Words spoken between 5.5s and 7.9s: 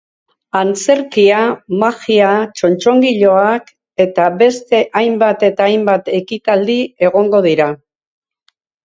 hainbat ekitaldi egongo dira.